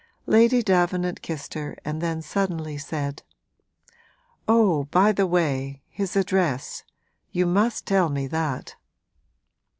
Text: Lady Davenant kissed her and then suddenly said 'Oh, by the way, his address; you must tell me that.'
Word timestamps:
Lady 0.25 0.63
Davenant 0.63 1.21
kissed 1.21 1.53
her 1.53 1.77
and 1.85 2.01
then 2.01 2.23
suddenly 2.23 2.75
said 2.75 3.21
'Oh, 4.47 4.85
by 4.85 5.11
the 5.11 5.27
way, 5.27 5.83
his 5.89 6.15
address; 6.15 6.81
you 7.31 7.45
must 7.45 7.85
tell 7.85 8.09
me 8.09 8.25
that.' 8.25 8.73